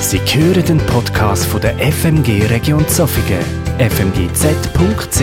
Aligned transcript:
Sie 0.00 0.18
hören 0.18 0.64
den 0.64 0.78
Podcast 0.86 1.44
von 1.44 1.60
der 1.60 1.76
FMG 1.78 2.46
Region 2.46 2.88
Zofingen, 2.88 3.44
fmgz.ch. 3.78 5.20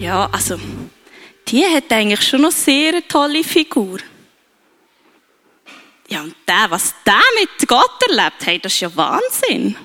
Ja, 0.00 0.28
also, 0.32 0.58
die 1.46 1.64
hat 1.64 1.90
eigentlich 1.90 2.20
schon 2.22 2.42
noch 2.42 2.50
sehr 2.50 2.90
eine 2.90 3.06
tolle 3.06 3.44
Figur. 3.44 4.00
Ja, 6.08 6.22
und 6.22 6.34
der, 6.46 6.66
was 6.68 6.92
der 7.06 7.20
mit 7.40 7.68
Gott 7.68 8.02
erlebt 8.08 8.44
hat, 8.44 8.64
das 8.64 8.74
ist 8.74 8.80
ja 8.80 8.96
Wahnsinn. 8.96 9.76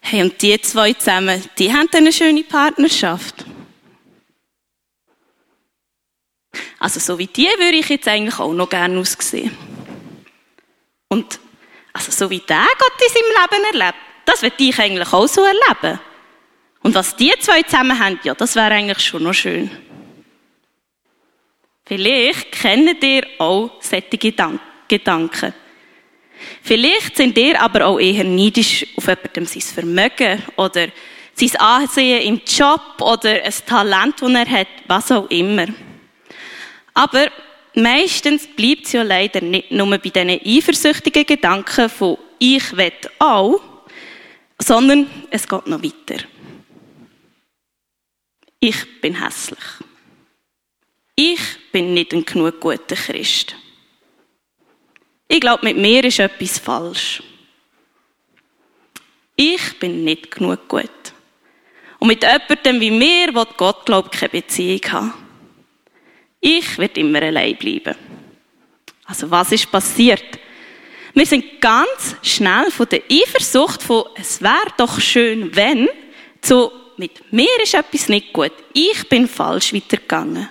Hey, 0.00 0.22
und 0.22 0.40
die 0.40 0.60
zwei 0.62 0.94
zusammen, 0.94 1.44
die 1.58 1.72
haben 1.72 1.88
eine 1.92 2.12
schöne 2.12 2.42
Partnerschaft. 2.42 3.44
Also, 6.78 6.98
so 7.00 7.18
wie 7.18 7.26
die 7.26 7.48
würde 7.58 7.76
ich 7.76 7.88
jetzt 7.90 8.08
eigentlich 8.08 8.38
auch 8.38 8.54
noch 8.54 8.70
gerne 8.70 8.98
aussehen. 8.98 9.73
Und, 11.14 11.38
also, 11.92 12.10
so 12.10 12.28
wie 12.28 12.40
der 12.40 12.66
Gott 12.76 13.00
in 13.00 13.08
seinem 13.08 13.32
Leben 13.40 13.64
erlebt, 13.72 13.98
das 14.24 14.42
würde 14.42 14.56
ich 14.58 14.78
eigentlich 14.80 15.12
auch 15.12 15.28
so 15.28 15.44
erleben. 15.44 16.00
Und 16.82 16.92
was 16.94 17.14
die 17.14 17.32
zwei 17.38 17.62
zusammen 17.62 17.96
haben, 17.98 18.18
ja, 18.24 18.34
das 18.34 18.56
wäre 18.56 18.72
eigentlich 18.72 18.98
schon 18.98 19.22
noch 19.22 19.32
schön. 19.32 19.70
Vielleicht 21.84 22.50
kennt 22.50 23.04
ihr 23.04 23.24
auch 23.38 23.70
solche 23.80 24.18
Gedanken. 24.88 25.54
Vielleicht 26.62 27.16
sind 27.16 27.38
ihr 27.38 27.60
aber 27.62 27.86
auch 27.86 28.00
eher 28.00 28.24
neidisch 28.24 28.84
auf 28.96 29.06
jemandem 29.06 29.46
sein 29.46 29.62
Vermögen 29.62 30.42
oder 30.56 30.88
sein 31.34 31.56
Ansehen 31.60 32.22
im 32.22 32.40
Job 32.44 33.00
oder 33.00 33.40
ein 33.40 33.54
Talent, 33.66 34.20
das 34.20 34.32
er 34.32 34.50
hat, 34.50 34.68
was 34.88 35.12
auch 35.12 35.30
immer. 35.30 35.66
Aber 36.92 37.28
meistens 37.74 38.46
bleibt 38.46 38.86
es 38.86 38.92
ja 38.92 39.02
leider 39.02 39.40
nicht 39.40 39.70
nur 39.70 39.88
bei 39.90 39.98
diesen 39.98 40.28
eifersüchtigen 40.28 41.26
Gedanken 41.26 41.88
von 41.88 42.18
ich 42.38 42.76
will 42.76 42.92
auch, 43.18 43.60
sondern 44.58 45.10
es 45.30 45.48
geht 45.48 45.66
noch 45.66 45.82
weiter. 45.82 46.24
Ich 48.60 49.00
bin 49.00 49.22
hässlich. 49.22 49.64
Ich 51.16 51.40
bin 51.70 51.94
nicht 51.94 52.12
ein 52.12 52.24
genug 52.24 52.60
guter 52.60 52.96
Christ. 52.96 53.54
Ich 55.28 55.40
glaube, 55.40 55.64
mit 55.64 55.76
mir 55.76 56.04
ist 56.04 56.18
etwas 56.18 56.58
falsch. 56.58 57.22
Ich 59.36 59.78
bin 59.78 60.04
nicht 60.04 60.30
genug 60.30 60.68
gut. 60.68 60.90
Und 61.98 62.08
mit 62.08 62.22
jemandem 62.22 62.80
wie 62.80 62.90
mir 62.90 63.34
will 63.34 63.46
Gott, 63.56 63.86
glaube 63.86 64.10
ich, 64.12 64.18
keine 64.18 64.30
Beziehung 64.30 64.92
haben. 64.92 65.23
Ich 66.46 66.76
werde 66.76 67.00
immer 67.00 67.22
allein 67.22 67.56
bleiben. 67.56 67.94
Also 69.06 69.30
was 69.30 69.50
ist 69.50 69.72
passiert? 69.72 70.22
Wir 71.14 71.24
sind 71.24 71.58
ganz 71.58 72.16
schnell 72.20 72.70
von 72.70 72.86
der 72.86 73.00
Eifersucht 73.10 73.82
von 73.82 74.04
es 74.14 74.42
wäre 74.42 74.74
doch 74.76 75.00
schön, 75.00 75.56
wenn, 75.56 75.88
zu 76.42 76.70
mit 76.98 77.32
mir 77.32 77.48
ist 77.62 77.72
etwas 77.72 78.10
nicht 78.10 78.34
gut. 78.34 78.52
Ich 78.74 79.08
bin 79.08 79.26
falsch 79.26 79.72
weitergegangen. 79.72 80.50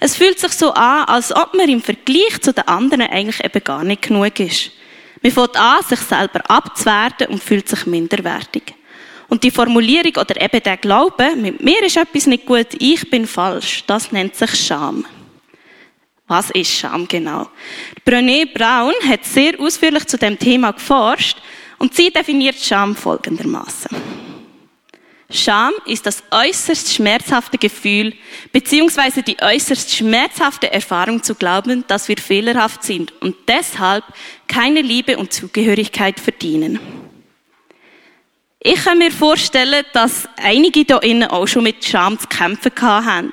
Es 0.00 0.16
fühlt 0.16 0.38
sich 0.38 0.52
so 0.52 0.72
an, 0.72 1.06
als 1.06 1.34
ob 1.34 1.54
man 1.54 1.70
im 1.70 1.80
Vergleich 1.80 2.38
zu 2.42 2.52
den 2.52 2.68
anderen 2.68 3.08
eigentlich 3.08 3.42
eben 3.42 3.64
gar 3.64 3.84
nicht 3.84 4.02
genug 4.02 4.38
ist. 4.38 4.70
Man 5.22 5.32
fängt 5.32 5.56
an, 5.56 5.82
sich 5.82 6.00
selber 6.00 6.42
abzuwerten 6.50 7.28
und 7.28 7.42
fühlt 7.42 7.66
sich 7.70 7.86
minderwertig. 7.86 8.75
Und 9.28 9.42
die 9.42 9.50
Formulierung 9.50 10.12
oder 10.16 10.40
eben 10.40 10.62
der 10.62 10.76
Glaube, 10.76 11.34
mit 11.36 11.62
mir 11.62 11.82
ist 11.82 11.96
etwas 11.96 12.26
nicht 12.26 12.46
gut, 12.46 12.68
ich 12.78 13.08
bin 13.10 13.26
falsch, 13.26 13.82
das 13.86 14.12
nennt 14.12 14.36
sich 14.36 14.54
Scham. 14.54 15.04
Was 16.28 16.50
ist 16.50 16.70
Scham 16.70 17.06
genau? 17.06 17.48
Brené 18.04 18.52
Brown 18.52 18.94
hat 19.08 19.24
sehr 19.24 19.58
ausführlich 19.60 20.06
zu 20.06 20.18
dem 20.18 20.38
Thema 20.38 20.72
geforscht 20.72 21.38
und 21.78 21.94
sie 21.94 22.10
definiert 22.10 22.56
Scham 22.56 22.96
folgendermaßen. 22.96 23.90
Scham 25.28 25.72
ist 25.86 26.06
das 26.06 26.22
äußerst 26.30 26.94
schmerzhafte 26.94 27.58
Gefühl, 27.58 28.14
beziehungsweise 28.52 29.22
die 29.24 29.36
äußerst 29.40 29.94
schmerzhafte 29.94 30.72
Erfahrung 30.72 31.22
zu 31.22 31.34
glauben, 31.34 31.84
dass 31.88 32.08
wir 32.08 32.16
fehlerhaft 32.16 32.84
sind 32.84 33.12
und 33.20 33.34
deshalb 33.48 34.04
keine 34.46 34.82
Liebe 34.82 35.18
und 35.18 35.32
Zugehörigkeit 35.32 36.20
verdienen. 36.20 36.78
Ich 38.68 38.82
kann 38.82 38.98
mir 38.98 39.12
vorstellen, 39.12 39.84
dass 39.92 40.28
einige 40.38 40.84
da 40.84 40.98
innen 40.98 41.30
auch 41.30 41.46
schon 41.46 41.62
mit 41.62 41.84
Scham 41.84 42.18
zu 42.18 42.26
kämpfen 42.26 42.72
haben 42.82 43.32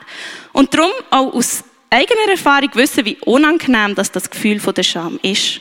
und 0.51 0.71
darum 0.75 0.91
auch 1.09 1.33
aus 1.33 1.63
eigener 1.89 2.29
Erfahrung 2.29 2.69
wissen, 2.75 3.03
wie 3.03 3.17
unangenehm 3.25 3.95
das, 3.95 4.11
das 4.11 4.29
Gefühl 4.29 4.59
von 4.59 4.75
der 4.75 4.83
Scham 4.83 5.19
ist. 5.23 5.59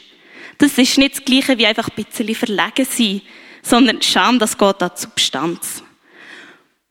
Das 0.58 0.76
ist 0.76 0.98
nicht 0.98 1.14
das 1.14 1.24
Gleiche 1.24 1.56
wie 1.56 1.64
einfach 1.64 1.88
ein 1.88 2.04
bisschen 2.04 2.34
verlegen 2.34 2.86
sein, 2.86 3.22
sondern 3.62 4.02
Scham, 4.02 4.38
das 4.38 4.58
geht 4.58 4.82
an 4.82 4.90
die 4.94 5.00
Substanz. 5.00 5.82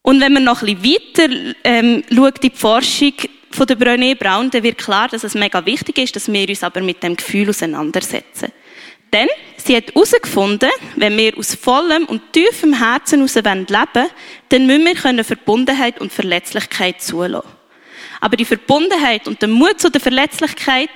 Und 0.01 0.19
wenn 0.19 0.33
man 0.33 0.43
noch 0.43 0.63
ein 0.63 0.75
bisschen 0.75 1.13
weiter 1.19 1.53
ähm, 1.63 2.03
schaut, 2.11 2.41
die 2.41 2.49
Forschung 2.49 3.13
von 3.51 3.67
der 3.67 3.77
Brené 3.77 4.15
Brown, 4.15 4.49
dann 4.49 4.63
wird 4.63 4.79
klar, 4.79 5.07
dass 5.07 5.23
es 5.23 5.35
mega 5.35 5.63
wichtig 5.67 5.99
ist, 5.99 6.15
dass 6.15 6.33
wir 6.33 6.49
uns 6.49 6.63
aber 6.63 6.81
mit 6.81 7.03
dem 7.03 7.15
Gefühl 7.15 7.47
auseinandersetzen. 7.47 8.51
Denn 9.13 9.27
sie 9.57 9.75
hat 9.75 9.93
herausgefunden, 9.93 10.69
wenn 10.95 11.17
wir 11.17 11.37
aus 11.37 11.55
vollem 11.55 12.05
und 12.05 12.31
tiefem 12.31 12.73
Herzen 12.73 13.19
heraus 13.19 13.35
leben 13.35 13.67
wollen, 13.69 14.09
dann 14.49 14.65
müssen 14.67 15.17
wir 15.17 15.23
Verbundenheit 15.23 15.99
und 15.99 16.13
Verletzlichkeit 16.13 17.01
zulassen. 17.01 17.47
Aber 18.21 18.37
die 18.37 18.45
Verbundenheit 18.45 19.27
und 19.27 19.41
der 19.41 19.49
Mut 19.49 19.81
zu 19.81 19.89
der 19.89 19.99
Verletzlichkeit 19.99 20.91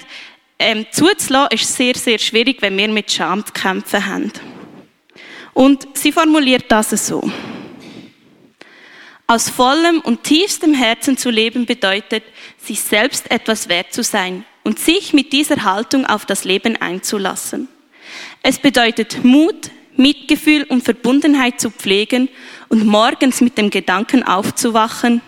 ähm, 0.59 0.85
zuzulassen, 0.91 1.51
ist 1.53 1.75
sehr, 1.75 1.95
sehr 1.95 2.19
schwierig, 2.19 2.61
wenn 2.61 2.77
wir 2.77 2.87
mit 2.87 3.11
Scham 3.11 3.45
zu 3.45 3.51
kämpfen 3.51 4.05
haben. 4.05 4.31
Und 5.53 5.87
sie 5.97 6.11
formuliert 6.11 6.65
das 6.69 6.89
so. 6.89 7.29
Aus 9.27 9.49
vollem 9.49 10.01
und 10.01 10.23
tiefstem 10.23 10.73
Herzen 10.73 11.17
zu 11.17 11.31
leben 11.31 11.65
bedeutet, 11.65 12.23
sich 12.57 12.79
selbst 12.79 13.31
etwas 13.31 13.67
wert 13.69 13.91
zu 13.91 14.03
sein 14.03 14.45
und 14.63 14.79
sich 14.79 15.13
mit 15.13 15.33
dieser 15.33 15.63
Haltung 15.63 16.05
auf 16.05 16.25
das 16.25 16.43
Leben 16.43 16.75
einzulassen. 16.77 17.67
Es 18.47 18.59
bedeutet 18.59 19.23
Mut, 19.23 19.71
Mitgefühl 19.97 20.65
und 20.65 20.83
Verbundenheit 20.83 21.59
zu 21.59 21.71
pflegen 21.71 22.29
und 22.69 22.85
morgens 22.85 23.41
mit 23.41 23.57
dem 23.57 23.71
Gedanken 23.71 24.21
aufzuwachen, 24.21 25.21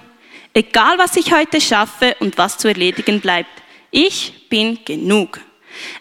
egal 0.53 0.99
was 0.99 1.17
ich 1.17 1.33
heute 1.33 1.59
schaffe 1.59 2.15
und 2.19 2.37
was 2.37 2.59
zu 2.59 2.67
erledigen 2.67 3.19
bleibt, 3.19 3.49
ich 3.89 4.47
bin 4.49 4.77
genug. 4.85 5.39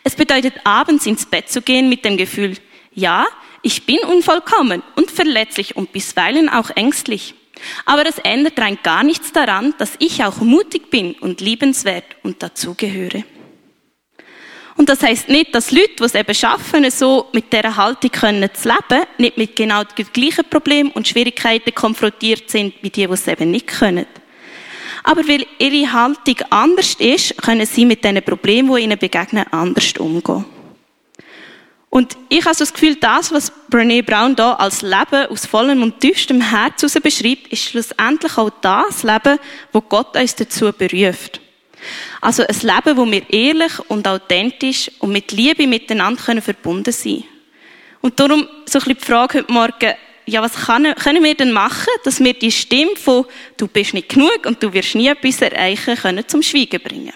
Es 0.04 0.15
bedeutet 0.15 0.53
abends 0.65 1.06
ins 1.06 1.25
Bett 1.25 1.49
zu 1.49 1.62
gehen 1.62 1.88
mit 1.88 2.04
dem 2.04 2.19
Gefühl, 2.19 2.59
ja, 2.93 3.25
ich 3.62 3.87
bin 3.87 4.00
unvollkommen 4.00 4.83
und 4.94 5.10
verletzlich 5.10 5.75
und 5.75 5.93
bisweilen 5.93 6.50
auch 6.50 6.69
ängstlich. 6.69 7.33
Aber 7.87 8.04
das 8.04 8.19
ändert 8.19 8.59
rein 8.59 8.77
gar 8.83 9.04
nichts 9.04 9.33
daran, 9.33 9.72
dass 9.78 9.94
ich 10.00 10.22
auch 10.22 10.43
mutig 10.43 10.91
bin 10.91 11.15
und 11.15 11.41
liebenswert 11.41 12.04
und 12.22 12.43
dazugehöre. 12.43 13.25
Und 14.77 14.91
das 14.91 15.03
heißt 15.03 15.29
nicht, 15.29 15.55
dass 15.55 15.71
Leute, 15.71 15.97
die 15.99 16.05
es 16.05 16.15
eben 16.15 16.35
schaffen, 16.35 16.91
so 16.91 17.29
mit 17.33 17.53
dieser 17.53 17.77
Haltung 17.77 18.11
können 18.11 18.51
zu 18.53 18.69
leben, 18.69 19.05
nicht 19.17 19.39
mit 19.39 19.57
genau 19.57 19.83
den 19.85 20.07
gleichen 20.13 20.45
Problemen 20.49 20.91
und 20.91 21.09
Schwierigkeiten 21.09 21.75
konfrontiert 21.75 22.51
sind, 22.51 22.75
wie 22.83 22.91
die, 22.91 23.07
die 23.07 23.13
es 23.13 23.27
eben 23.27 23.51
nicht 23.51 23.67
können. 23.69 24.07
Aber 25.03 25.27
weil 25.27 25.47
ihre 25.59 25.93
Haltung 25.93 26.37
anders 26.51 26.95
ist, 26.95 27.41
können 27.41 27.65
sie 27.65 27.87
mit 27.87 28.05
den 28.05 28.23
Problemen, 28.23 28.75
die 28.75 28.83
ihnen 28.83 28.99
begegnen, 28.99 29.47
anders 29.51 29.95
umgehen. 29.99 30.45
Und 31.89 32.19
ich 32.29 32.45
habe 32.45 32.55
so 32.55 32.65
das 32.65 32.75
Gefühl, 32.75 32.97
das, 32.97 33.33
was 33.33 33.53
Brené 33.71 34.05
Brown 34.05 34.37
da 34.37 34.55
als 34.55 34.83
Leben 34.83 35.27
aus 35.31 35.47
vollem 35.47 35.83
und 35.83 36.01
tiefstem 36.01 36.43
Herz 36.43 36.83
beschreibt, 37.01 37.47
ist 37.51 37.63
schlussendlich 37.63 38.37
auch 38.37 38.51
das 38.61 39.03
Leben, 39.03 39.39
wo 39.73 39.81
Gott 39.81 40.15
uns 40.15 40.35
dazu 40.35 40.73
beruft. 40.73 41.41
Also 42.21 42.45
ein 42.47 42.57
Leben, 42.61 42.97
wo 42.97 43.11
wir 43.11 43.29
ehrlich 43.31 43.79
und 43.89 44.07
authentisch 44.07 44.91
und 45.01 45.13
mit 45.13 45.33
Liebe 45.33 45.67
miteinander 45.67 46.23
können 46.23 46.43
verbunden 46.43 46.93
sein 46.93 47.25
Und 48.01 48.19
darum 48.19 48.49
so 48.66 48.78
ein 48.78 48.84
bisschen 48.84 48.99
die 48.99 49.05
Frage 49.05 49.39
heute 49.39 49.53
Morgen, 49.53 49.95
ja, 50.28 50.43
was 50.43 50.55
können 50.57 51.22
wir 51.22 51.34
denn 51.34 51.53
machen, 51.53 51.93
dass 52.05 52.19
wir 52.19 52.34
die 52.34 52.51
Stimme 52.51 52.97
von 52.97 53.27
«Du 53.57 53.69
bist 53.69 53.95
nicht 53.95 54.09
genug 54.09 54.45
und 54.45 54.60
du 54.60 54.72
wirst 54.72 54.97
nie 54.97 55.09
etwas 55.09 55.41
erreichen» 55.41 55.97
können 55.97 56.27
zum 56.27 56.43
Schweigen 56.43 56.83
bringen? 56.83 57.13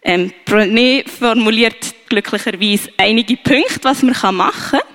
Ähm, 0.00 0.32
Brené 0.46 1.08
formuliert 1.08 1.94
glücklicherweise 2.08 2.90
einige 2.96 3.36
Punkte, 3.38 3.80
was 3.82 4.02
man 4.02 4.34
machen 4.36 4.78
kann. 4.78 4.88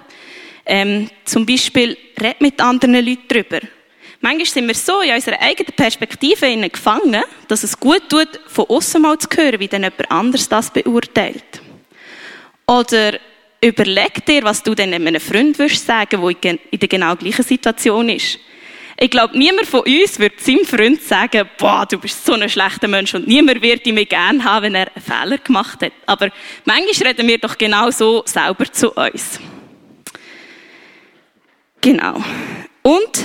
Ähm, 0.65 1.09
zum 1.25 1.45
Beispiel, 1.45 1.97
red 2.21 2.39
mit 2.41 2.61
anderen 2.61 2.93
Leuten 2.93 3.27
darüber. 3.27 3.59
Manchmal 4.21 4.45
sind 4.45 4.67
wir 4.67 4.75
so 4.75 4.99
in 4.99 5.13
unserer 5.13 5.41
eigenen 5.41 5.73
Perspektive 5.73 6.69
gefangen, 6.69 7.23
dass 7.47 7.63
es 7.63 7.79
gut 7.79 8.09
tut, 8.09 8.27
von 8.47 8.65
außen 8.65 9.01
mal 9.01 9.17
zu 9.17 9.29
hören, 9.33 9.59
wie 9.59 9.67
dann 9.67 9.83
jemand 9.83 10.11
anders 10.11 10.49
das 10.49 10.71
beurteilt. 10.71 11.61
Oder 12.67 13.17
überleg 13.61 14.25
dir, 14.25 14.43
was 14.43 14.61
du 14.61 14.75
dann 14.75 14.93
einem 14.93 15.21
Freund 15.21 15.57
würdest 15.57 15.85
sagen, 15.85 16.21
der 16.43 16.57
in 16.69 16.79
der 16.79 16.89
genau 16.89 17.15
gleichen 17.15 17.43
Situation 17.43 18.09
ist. 18.09 18.39
Ich 19.01 19.09
glaube, 19.09 19.37
niemand 19.37 19.65
von 19.65 19.81
uns 19.81 20.19
wird 20.19 20.41
seinem 20.41 20.65
Freund 20.65 21.01
sagen, 21.01 21.49
boah, 21.57 21.85
du 21.89 21.97
bist 21.97 22.25
so 22.25 22.33
ein 22.33 22.49
schlechter 22.49 22.89
Mensch 22.89 23.15
und 23.15 23.25
niemand 23.25 23.61
wird 23.61 23.87
ihn 23.87 23.95
mehr 23.95 24.05
gerne 24.05 24.43
haben, 24.43 24.65
wenn 24.65 24.75
er 24.75 24.91
einen 24.93 25.05
Fehler 25.05 25.37
gemacht 25.37 25.81
hat. 25.81 25.93
Aber 26.05 26.29
manchmal 26.65 27.11
reden 27.11 27.25
wir 27.25 27.37
doch 27.37 27.57
genau 27.57 27.89
so 27.91 28.23
selber 28.25 28.69
zu 28.69 28.91
uns. 28.91 29.39
Genau. 31.79 32.21
Und 32.81 33.23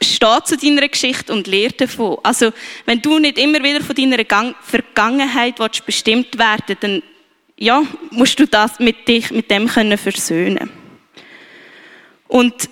steh 0.00 0.42
zu 0.44 0.56
deiner 0.56 0.88
Geschichte 0.88 1.32
und 1.32 1.46
lehre 1.46 1.72
davon. 1.72 2.18
Also, 2.22 2.52
wenn 2.84 3.02
du 3.02 3.18
nicht 3.18 3.38
immer 3.38 3.62
wieder 3.62 3.80
von 3.82 3.94
deiner 3.94 4.24
Gang 4.24 4.54
Vergangenheit 4.62 5.58
willst, 5.58 5.86
bestimmt 5.86 6.38
werden 6.38 6.76
dann 6.80 7.02
ja, 7.58 7.82
musst 8.10 8.38
du 8.38 8.46
das 8.46 8.78
mit, 8.78 9.08
dich, 9.08 9.30
mit 9.30 9.50
dem 9.50 9.66
können 9.66 9.96
versöhnen 9.96 10.70
Und 12.28 12.68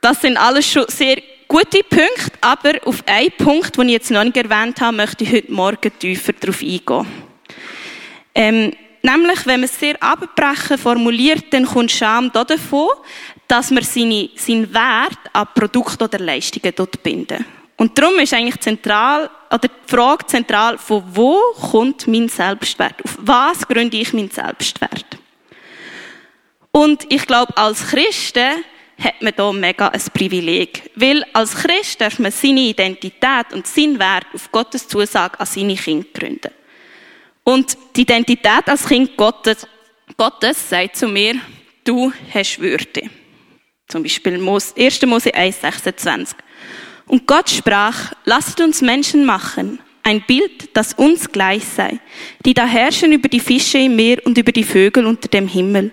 das 0.00 0.20
sind 0.20 0.36
alles 0.36 0.70
schon 0.70 0.84
sehr 0.88 1.16
gute 1.48 1.82
Punkte, 1.82 2.38
aber 2.40 2.74
auf 2.84 3.02
einen 3.06 3.32
Punkt, 3.32 3.76
den 3.76 3.88
ich 3.88 3.94
jetzt 3.94 4.10
noch 4.10 4.22
nicht 4.22 4.36
erwähnt 4.36 4.80
habe, 4.80 4.96
möchte 4.96 5.24
ich 5.24 5.32
heute 5.32 5.52
Morgen 5.52 5.90
tiefer 5.98 6.34
darauf 6.34 6.60
eingehen. 6.60 7.06
Ähm, 8.34 8.72
nämlich, 9.02 9.46
wenn 9.46 9.60
man 9.60 9.68
es 9.68 9.80
sehr 9.80 10.00
abbrechen 10.02 10.78
formuliert, 10.78 11.46
dann 11.50 11.64
kommt 11.64 11.90
Scham 11.90 12.30
davon, 12.30 12.90
dass 13.48 13.70
man 13.70 13.82
seine, 13.82 14.28
seinen 14.36 14.72
Wert 14.72 15.18
an 15.32 15.48
Produkte 15.54 16.04
oder 16.04 16.18
Leistungen 16.18 16.72
dort 16.76 17.02
binden. 17.02 17.44
Und 17.76 17.96
darum 17.96 18.18
ist 18.18 18.34
eigentlich 18.34 18.60
zentral, 18.60 19.30
oder 19.50 19.68
die 19.68 19.70
Frage 19.86 20.26
zentral, 20.26 20.76
von 20.78 21.02
wo 21.12 21.38
kommt 21.70 22.06
mein 22.06 22.28
Selbstwert? 22.28 23.02
Auf 23.04 23.16
was 23.20 23.66
gründe 23.66 23.96
ich 23.96 24.12
meinen 24.12 24.30
Selbstwert? 24.30 25.06
Und 26.70 27.06
ich 27.08 27.26
glaube, 27.26 27.56
als 27.56 27.86
Christen 27.88 28.64
hat 29.02 29.22
man 29.22 29.32
da 29.36 29.52
mega 29.52 29.88
ein 29.88 30.02
Privileg. 30.12 30.90
Weil 30.96 31.24
als 31.32 31.54
Christ 31.54 32.00
darf 32.00 32.18
man 32.18 32.32
seine 32.32 32.60
Identität 32.60 33.52
und 33.52 33.66
seinen 33.66 33.98
Wert 33.98 34.26
auf 34.34 34.50
Gottes 34.50 34.88
Zusage 34.88 35.38
an 35.38 35.46
seine 35.46 35.76
Kinder 35.76 36.06
gründen. 36.12 36.50
Und 37.44 37.78
die 37.96 38.02
Identität 38.02 38.66
als 38.66 38.86
Kind 38.86 39.16
Gottes, 39.16 39.66
Gottes 40.16 40.68
sagt 40.68 40.96
zu 40.96 41.06
mir, 41.06 41.36
du 41.84 42.12
hast 42.34 42.60
Würde. 42.60 43.08
Zum 43.88 44.02
Beispiel 44.02 44.34
1. 44.34 45.02
Mose 45.06 45.34
1, 45.34 45.60
26. 45.62 46.36
Und 47.06 47.26
Gott 47.26 47.48
sprach, 47.48 48.12
lasst 48.26 48.60
uns 48.60 48.82
Menschen 48.82 49.24
machen, 49.24 49.78
ein 50.02 50.22
Bild, 50.26 50.76
das 50.76 50.92
uns 50.92 51.32
gleich 51.32 51.64
sei, 51.64 51.98
die 52.44 52.52
da 52.52 52.66
herrschen 52.66 53.12
über 53.12 53.28
die 53.28 53.40
Fische 53.40 53.78
im 53.78 53.96
Meer 53.96 54.18
und 54.24 54.36
über 54.36 54.52
die 54.52 54.64
Vögel 54.64 55.06
unter 55.06 55.28
dem 55.28 55.48
Himmel 55.48 55.92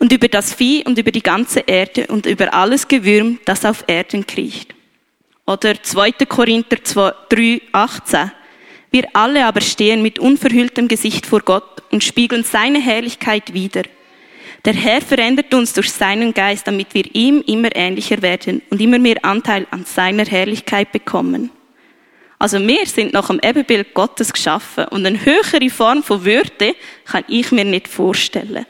und 0.00 0.12
über 0.12 0.26
das 0.26 0.52
Vieh 0.52 0.84
und 0.84 0.98
über 0.98 1.12
die 1.12 1.22
ganze 1.22 1.60
Erde 1.60 2.08
und 2.08 2.26
über 2.26 2.52
alles 2.52 2.88
Gewürm, 2.88 3.38
das 3.44 3.64
auf 3.64 3.84
Erden 3.86 4.26
kriecht. 4.26 4.74
Oder 5.46 5.80
2. 5.80 6.12
Korinther 6.28 6.78
3, 7.28 7.62
18. 7.70 8.32
Wir 8.90 9.08
alle 9.12 9.46
aber 9.46 9.60
stehen 9.60 10.02
mit 10.02 10.18
unverhülltem 10.18 10.88
Gesicht 10.88 11.24
vor 11.24 11.40
Gott 11.40 11.82
und 11.92 12.02
spiegeln 12.02 12.42
seine 12.42 12.80
Herrlichkeit 12.80 13.54
wider. 13.54 13.82
Der 14.64 14.74
Herr 14.74 15.00
verändert 15.00 15.54
uns 15.54 15.72
durch 15.72 15.92
seinen 15.92 16.34
Geist, 16.34 16.66
damit 16.66 16.92
wir 16.92 17.04
ihm 17.14 17.42
immer 17.46 17.74
ähnlicher 17.74 18.20
werden 18.22 18.62
und 18.70 18.80
immer 18.80 18.98
mehr 18.98 19.24
Anteil 19.24 19.66
an 19.70 19.84
seiner 19.84 20.24
Herrlichkeit 20.24 20.90
bekommen. 20.92 21.50
Also 22.38 22.64
wir 22.64 22.86
sind 22.86 23.12
nach 23.12 23.28
dem 23.28 23.40
Ebenbild 23.42 23.94
Gottes 23.94 24.32
geschaffen 24.32 24.84
und 24.86 25.04
eine 25.04 25.24
höhere 25.24 25.70
Form 25.70 26.02
von 26.02 26.24
Würde 26.24 26.74
kann 27.04 27.24
ich 27.28 27.50
mir 27.50 27.64
nicht 27.64 27.88
vorstellen. 27.88 28.66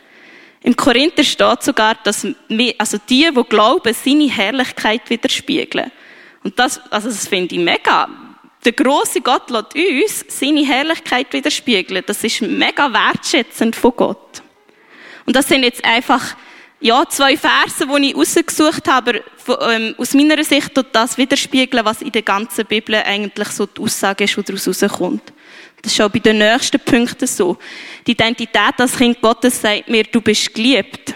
Im 0.63 0.75
Korinther 0.75 1.25
steht 1.25 1.63
sogar, 1.63 1.97
dass 2.03 2.27
wir, 2.49 2.75
also 2.79 2.99
die, 3.09 3.29
die 3.31 3.43
glauben, 3.49 3.95
seine 3.95 4.31
Herrlichkeit 4.31 5.09
widerspiegeln. 5.09 5.91
Und 6.43 6.59
das, 6.59 6.81
also 6.91 7.09
das 7.09 7.29
finde 7.29 7.55
ich 7.55 7.61
mega. 7.61 8.09
Der 8.65 8.73
große 8.73 9.21
Gott 9.21 9.51
lässt 9.51 9.75
uns 9.75 10.25
seine 10.41 10.67
Herrlichkeit 10.67 11.33
widerspiegeln. 11.33 12.03
Das 12.07 12.25
ist 12.25 12.43
mega 12.43 12.93
wertschätzend 12.93 13.77
von 13.77 13.93
Gott. 13.95 14.43
Und 15.29 15.37
das 15.37 15.47
sind 15.47 15.63
jetzt 15.63 15.85
einfach 15.85 16.37
ja, 16.81 17.05
zwei 17.07 17.37
Verse, 17.37 17.87
die 17.87 18.09
ich 18.09 18.17
rausgesucht 18.17 18.89
habe, 18.89 19.23
aber 19.47 19.71
ähm, 19.71 19.95
aus 19.99 20.15
meiner 20.15 20.43
Sicht 20.43 20.75
tut 20.75 20.87
das 20.93 21.19
widerspiegeln, 21.19 21.85
was 21.85 22.01
in 22.01 22.13
der 22.13 22.23
ganzen 22.23 22.65
Bibel 22.65 22.95
eigentlich 22.95 23.49
so 23.49 23.67
die 23.67 23.79
Aussage 23.79 24.25
ist, 24.25 24.39
die 24.39 24.43
daraus 24.43 24.67
rauskommt. 24.67 25.35
Das 25.83 25.93
ist 25.93 26.01
auch 26.01 26.09
bei 26.09 26.21
den 26.21 26.39
nächsten 26.39 26.81
Punkten 26.81 27.27
so. 27.27 27.59
Die 28.07 28.13
Identität 28.13 28.73
als 28.79 28.97
Kind 28.97 29.21
Gottes 29.21 29.61
sagt 29.61 29.91
mir, 29.91 30.05
du 30.05 30.23
bist 30.23 30.55
geliebt. 30.55 31.15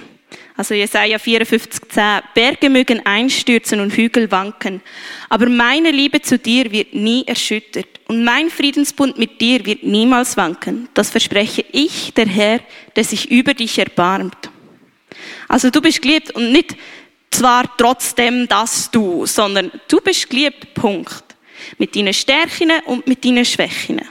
Also 0.57 0.75
Jesaja 0.75 1.17
54,10. 1.17 2.23
Berge 2.35 2.69
mögen 2.69 3.05
einstürzen 3.07 3.81
und 3.81 3.93
Hügel 3.95 4.31
wanken. 4.31 4.83
Aber 5.31 5.49
meine 5.49 5.91
Liebe 5.91 6.21
zu 6.21 6.39
dir 6.39 6.71
wird 6.71 6.95
nie 6.95 7.25
erschüttert. 7.27 7.87
Und 8.09 8.25
mein 8.25 8.51
Friedensbund 8.51 9.19
mit 9.19 9.41
dir 9.41 9.65
wird 9.65 9.83
niemals 9.83 10.37
wanken. 10.37 10.89
Das 10.93 11.11
verspreche 11.11 11.65
ich, 11.73 12.13
der 12.15 12.27
Herr, 12.27 12.61
der 12.95 13.05
sich 13.05 13.31
über 13.31 13.55
dich 13.55 13.79
erbarmt. 13.79 14.51
Also 15.49 15.71
du 15.71 15.81
bist 15.81 16.03
geliebt 16.03 16.31
und 16.33 16.53
nicht 16.53 16.77
zwar 17.31 17.75
trotzdem, 17.77 18.47
dass 18.47 18.91
du, 18.91 19.25
sondern 19.25 19.71
du 19.89 20.01
bist 20.01 20.29
geliebt, 20.29 20.75
Punkt. 20.75 21.25
Mit 21.79 21.97
deinen 21.97 22.13
Stärken 22.13 22.73
und 22.87 23.07
mit 23.07 23.25
deinen 23.25 23.45
Schwächen. 23.45 24.03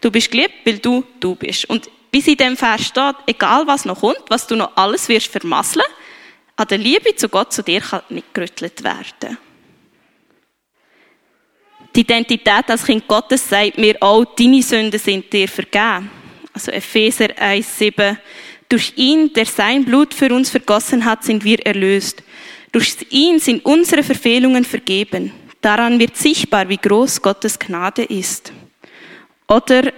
Du 0.00 0.10
bist 0.10 0.30
geliebt, 0.30 0.54
weil 0.64 0.78
du 0.78 1.02
du 1.18 1.34
bist. 1.34 1.64
Und 1.68 1.90
es 2.18 2.26
in 2.26 2.36
dem 2.36 2.56
Vers 2.56 2.86
steht, 2.86 3.16
egal 3.26 3.66
was 3.66 3.84
noch 3.84 4.00
kommt, 4.00 4.24
was 4.28 4.46
du 4.46 4.56
noch 4.56 4.76
alles 4.76 5.08
wirst 5.08 5.28
vermasseln, 5.28 5.86
an 6.56 6.68
der 6.68 6.78
Liebe 6.78 7.14
zu 7.14 7.28
Gott 7.28 7.52
zu 7.52 7.62
dir 7.62 7.80
kann 7.80 8.02
nicht 8.08 8.34
gerüttelt 8.34 8.82
werden. 8.82 9.38
Die 11.94 12.00
Identität 12.00 12.68
als 12.68 12.84
Kind 12.84 13.08
Gottes 13.08 13.48
sagt 13.48 13.78
mir 13.78 13.96
auch, 14.00 14.24
deine 14.24 14.62
Sünden 14.62 15.00
sind 15.00 15.32
dir 15.32 15.48
vergeben. 15.48 16.10
Also 16.52 16.70
Epheser 16.70 17.26
1,7. 17.26 18.16
Durch 18.68 18.92
ihn, 18.96 19.32
der 19.32 19.46
sein 19.46 19.84
Blut 19.84 20.14
für 20.14 20.32
uns 20.32 20.50
vergossen 20.50 21.04
hat, 21.04 21.24
sind 21.24 21.42
wir 21.42 21.64
erlöst. 21.66 22.22
Durch 22.70 22.96
ihn 23.10 23.40
sind 23.40 23.64
unsere 23.64 24.04
Verfehlungen 24.04 24.64
vergeben. 24.64 25.32
Daran 25.60 25.98
wird 25.98 26.16
sichtbar, 26.16 26.68
wie 26.68 26.76
groß 26.76 27.20
Gottes 27.20 27.58
Gnade 27.58 28.04
ist. 28.04 28.52
Oder 29.48 29.92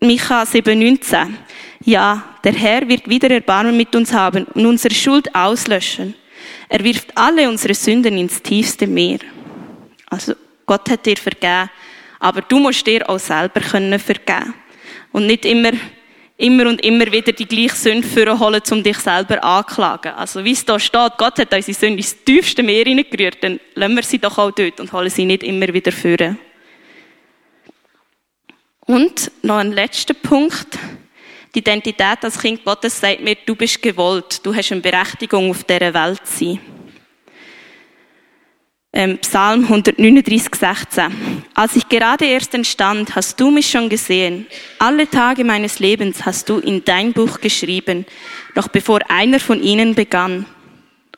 Micha 0.00 0.42
7,19. 0.42 1.34
Ja, 1.84 2.22
der 2.42 2.52
Herr 2.52 2.88
wird 2.88 3.08
wieder 3.08 3.30
Erbarmen 3.30 3.76
mit 3.76 3.94
uns 3.94 4.12
haben 4.12 4.44
und 4.54 4.66
unsere 4.66 4.94
Schuld 4.94 5.34
auslöschen. 5.34 6.14
Er 6.68 6.82
wirft 6.82 7.16
alle 7.16 7.48
unsere 7.48 7.74
Sünden 7.74 8.16
ins 8.16 8.42
tiefste 8.42 8.86
Meer. 8.86 9.18
Also, 10.06 10.34
Gott 10.66 10.88
hat 10.90 11.06
dir 11.06 11.16
vergeben, 11.16 11.70
aber 12.18 12.42
du 12.42 12.58
musst 12.58 12.86
dir 12.86 13.08
auch 13.08 13.18
selber 13.18 13.60
können 13.60 13.98
vergeben. 13.98 14.54
Und 15.12 15.26
nicht 15.26 15.44
immer, 15.44 15.72
immer 16.36 16.68
und 16.68 16.84
immer 16.84 17.10
wieder 17.12 17.32
die 17.32 17.46
gleiche 17.46 17.76
Sünde 17.76 18.06
vorholen, 18.06 18.62
um 18.70 18.82
dich 18.82 18.98
selber 18.98 19.42
anklagen. 19.44 20.12
Also, 20.14 20.44
wie 20.44 20.52
es 20.52 20.64
da 20.64 20.78
steht, 20.78 21.18
Gott 21.18 21.38
hat 21.38 21.54
unsere 21.54 21.74
Sünde 21.74 21.98
ins 21.98 22.24
tiefste 22.24 22.62
Meer 22.62 22.84
hineingerührt, 22.84 23.42
dann 23.42 23.60
lassen 23.74 23.96
wir 23.96 24.02
sie 24.02 24.18
doch 24.18 24.38
auch 24.38 24.50
dort 24.50 24.80
und 24.80 24.92
holen 24.92 25.10
sie 25.10 25.24
nicht 25.24 25.42
immer 25.42 25.72
wieder 25.72 25.92
führen. 25.92 26.38
Und 28.86 29.30
noch 29.42 29.56
ein 29.56 29.72
letzter 29.72 30.14
Punkt. 30.14 30.78
Die 31.54 31.60
Identität 31.60 32.18
als 32.22 32.38
Kind 32.38 32.64
Gottes 32.64 33.00
sagt 33.00 33.22
mir, 33.22 33.36
du 33.46 33.54
bist 33.54 33.80
gewollt, 33.80 34.44
du 34.44 34.54
hast 34.54 34.72
eine 34.72 34.80
Berechtigung 34.80 35.50
auf 35.50 35.64
dieser 35.64 35.94
Welt 35.94 36.26
zu 36.26 36.44
sein. 36.44 36.60
Ähm, 38.92 39.18
Psalm 39.18 39.64
139, 39.64 40.54
16. 40.54 41.44
Als 41.54 41.74
ich 41.74 41.88
gerade 41.88 42.26
erst 42.26 42.54
entstand, 42.54 43.16
hast 43.16 43.40
du 43.40 43.50
mich 43.50 43.68
schon 43.68 43.88
gesehen. 43.88 44.46
Alle 44.78 45.08
Tage 45.08 45.44
meines 45.44 45.80
Lebens 45.80 46.24
hast 46.24 46.48
du 46.48 46.58
in 46.58 46.84
dein 46.84 47.12
Buch 47.12 47.40
geschrieben, 47.40 48.06
noch 48.54 48.68
bevor 48.68 49.00
einer 49.08 49.40
von 49.40 49.60
ihnen 49.60 49.94
begann. 49.96 50.46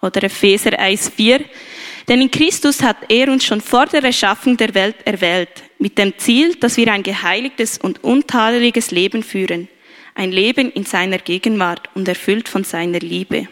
Oder 0.00 0.22
Epheser 0.22 0.78
1, 0.78 1.10
4. 1.10 1.44
Denn 2.08 2.20
in 2.20 2.30
Christus 2.30 2.82
hat 2.82 2.98
er 3.08 3.30
uns 3.30 3.44
schon 3.44 3.60
vor 3.60 3.86
der 3.86 4.04
Erschaffung 4.04 4.56
der 4.56 4.74
Welt 4.74 4.96
erwählt, 5.04 5.64
mit 5.78 5.98
dem 5.98 6.16
Ziel, 6.18 6.54
dass 6.56 6.76
wir 6.76 6.92
ein 6.92 7.02
geheiligtes 7.02 7.78
und 7.78 8.02
untadeliges 8.04 8.92
Leben 8.92 9.22
führen, 9.22 9.68
ein 10.14 10.30
Leben 10.30 10.70
in 10.70 10.84
seiner 10.84 11.18
Gegenwart 11.18 11.90
und 11.94 12.06
erfüllt 12.06 12.48
von 12.48 12.64
seiner 12.64 13.00
Liebe. 13.00 13.48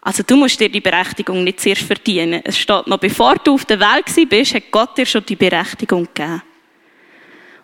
Also 0.00 0.24
du 0.24 0.36
musst 0.36 0.58
dir 0.58 0.68
die 0.68 0.80
Berechtigung 0.80 1.44
nicht 1.44 1.60
zuerst 1.60 1.82
verdienen. 1.82 2.40
Es 2.44 2.58
steht 2.58 2.88
noch, 2.88 2.98
bevor 2.98 3.36
du 3.36 3.54
auf 3.54 3.64
der 3.64 3.78
Welt 3.78 4.28
bist, 4.28 4.54
hat 4.54 4.70
Gott 4.72 4.98
dir 4.98 5.06
schon 5.06 5.24
die 5.24 5.36
Berechtigung 5.36 6.08
gegeben. 6.12 6.42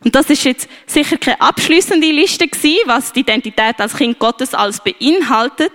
Und 0.05 0.15
das 0.15 0.31
ist 0.31 0.45
jetzt 0.45 0.69
sicher 0.87 1.19
keine 1.19 1.41
abschließende 1.41 2.07
Liste 2.11 2.47
gewesen, 2.47 2.83
was 2.87 3.13
die 3.13 3.21
Identität 3.21 3.81
als 3.81 3.97
Kind 3.97 4.19
Gottes 4.19 4.55
alles 4.55 4.81
beinhaltet. 4.81 5.73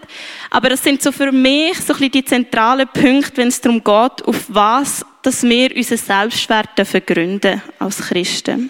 Aber 0.50 0.70
das 0.70 0.82
sind 0.82 1.02
so 1.02 1.12
für 1.12 1.32
mich 1.32 1.78
so 1.78 1.94
ein 1.94 2.00
bisschen 2.00 2.12
die 2.12 2.26
zentralen 2.26 2.88
Punkte, 2.88 3.38
wenn 3.38 3.50
es 3.50 3.60
darum 3.60 3.84
geht, 3.84 4.26
auf 4.26 4.46
was, 4.48 5.06
dass 5.24 5.44
wir 5.44 5.76
unseren 5.76 5.98
Selbstwert 5.98 6.88
vergründen 6.88 7.62
als 7.80 7.98
Christen. 7.98 8.70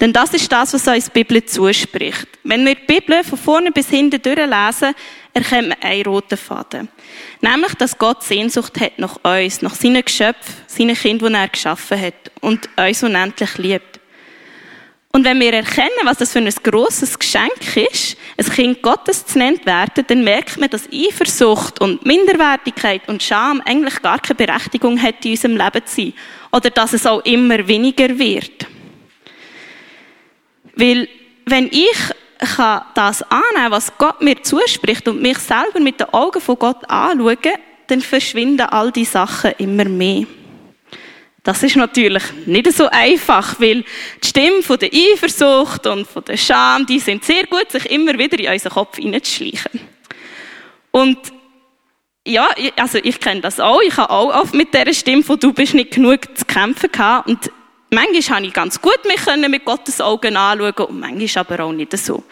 Denn 0.00 0.12
das 0.12 0.32
ist 0.34 0.52
das, 0.52 0.74
was 0.74 0.86
uns 0.86 1.06
die 1.06 1.24
Bibel 1.24 1.44
zuspricht. 1.44 2.28
Wenn 2.44 2.64
wir 2.64 2.74
die 2.74 2.86
Bibel 2.86 3.24
von 3.24 3.38
vorne 3.38 3.72
bis 3.72 3.88
hinten 3.88 4.22
durchlesen, 4.22 4.94
erkennen 5.34 5.70
wir 5.70 5.88
einen 5.88 6.04
roten 6.04 6.38
Faden. 6.38 6.88
Nämlich, 7.40 7.74
dass 7.74 7.98
Gott 7.98 8.22
Sehnsucht 8.22 8.78
hat 8.80 8.98
nach 8.98 9.16
uns, 9.24 9.62
nach 9.62 9.74
seinen 9.74 10.04
Geschöpfen, 10.04 10.54
seinen 10.66 10.94
Kindern, 10.94 11.32
die 11.32 11.38
er 11.38 11.48
geschaffen 11.48 12.00
hat 12.00 12.30
und 12.40 12.68
uns 12.76 13.02
unendlich 13.02 13.58
liebt. 13.58 13.97
Und 15.12 15.24
wenn 15.24 15.40
wir 15.40 15.52
erkennen, 15.52 15.88
was 16.04 16.18
das 16.18 16.32
für 16.32 16.38
ein 16.38 16.50
grosses 16.62 17.18
Geschenk 17.18 17.76
ist, 17.90 18.16
ein 18.36 18.44
Kind 18.44 18.82
Gottes 18.82 19.24
zu 19.24 19.38
nennen 19.38 19.64
werden, 19.64 20.04
dann 20.06 20.22
merkt 20.22 20.58
man, 20.58 20.68
dass 20.68 20.88
Eifersucht 20.92 21.80
und 21.80 22.04
Minderwertigkeit 22.04 23.08
und 23.08 23.22
Scham 23.22 23.62
eigentlich 23.64 24.02
gar 24.02 24.18
keine 24.18 24.36
Berechtigung 24.36 25.00
hat, 25.00 25.24
in 25.24 25.32
unserem 25.32 25.56
Leben 25.56 25.86
zu 25.86 25.96
sein. 25.96 26.14
Oder 26.52 26.70
dass 26.70 26.92
es 26.92 27.06
auch 27.06 27.24
immer 27.24 27.66
weniger 27.66 28.18
wird. 28.18 28.66
Weil, 30.76 31.08
wenn 31.46 31.66
ich 31.68 31.96
kann 32.38 32.82
das 32.94 33.22
annehmen, 33.22 33.70
was 33.70 33.96
Gott 33.98 34.22
mir 34.22 34.40
zuspricht 34.42 35.08
und 35.08 35.20
mich 35.20 35.38
selber 35.38 35.80
mit 35.80 35.98
den 35.98 36.12
Augen 36.12 36.40
von 36.40 36.58
Gott 36.58 36.88
anschauen, 36.88 37.36
dann 37.88 38.00
verschwinden 38.00 38.66
all 38.66 38.92
die 38.92 39.04
Sachen 39.04 39.52
immer 39.58 39.86
mehr. 39.86 40.26
Das 41.48 41.62
ist 41.62 41.76
natürlich 41.76 42.24
nicht 42.44 42.70
so 42.74 42.88
einfach, 42.90 43.58
weil 43.58 43.82
die 44.22 44.28
Stimme 44.28 44.62
von 44.62 44.78
der 44.78 44.90
Eifersucht 44.92 45.86
und 45.86 46.06
von 46.06 46.22
der 46.22 46.36
Scham, 46.36 46.84
die 46.84 46.98
sind 46.98 47.24
sehr 47.24 47.46
gut, 47.46 47.70
sich 47.70 47.86
immer 47.90 48.18
wieder 48.18 48.38
in 48.38 48.52
unseren 48.52 48.72
Kopf 48.72 48.98
hineinzuschleichen. 48.98 49.80
Und 50.90 51.16
ja, 52.26 52.50
also 52.76 52.98
ich 53.02 53.18
kenne 53.18 53.40
das 53.40 53.60
auch. 53.60 53.80
Ich 53.80 53.96
habe 53.96 54.10
auch 54.10 54.42
oft 54.42 54.52
mit 54.52 54.74
dieser 54.74 54.92
Stimme 54.92 55.22
von 55.22 55.40
«Du 55.40 55.54
bist 55.54 55.72
nicht 55.72 55.92
genug» 55.92 56.36
zu 56.36 56.44
kämpfen 56.44 56.92
gehabt. 56.92 57.28
Und 57.28 57.50
manchmal 57.88 58.40
habe 58.40 58.46
ich 58.48 58.52
ganz 58.52 58.78
gut 58.82 59.00
mich 59.06 59.48
mit 59.48 59.64
Gottes 59.64 60.02
Augen 60.02 60.36
anschauen 60.36 60.86
und 60.86 61.00
manchmal 61.00 61.46
aber 61.46 61.64
auch 61.64 61.72
nicht 61.72 61.96
so. 61.96 62.24